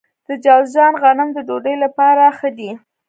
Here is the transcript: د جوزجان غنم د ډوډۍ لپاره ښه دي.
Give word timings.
د 0.27 0.29
جوزجان 0.45 0.93
غنم 1.01 1.29
د 1.33 1.37
ډوډۍ 1.47 1.75
لپاره 1.83 2.23
ښه 2.37 2.49
دي. 2.57 2.71